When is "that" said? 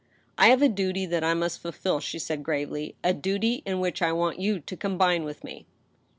1.05-1.23